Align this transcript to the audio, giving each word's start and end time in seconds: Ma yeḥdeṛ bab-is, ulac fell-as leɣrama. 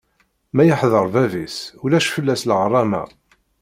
Ma 0.55 0.63
yeḥdeṛ 0.65 1.05
bab-is, 1.13 1.57
ulac 1.83 2.07
fell-as 2.15 2.41
leɣrama. 2.49 3.03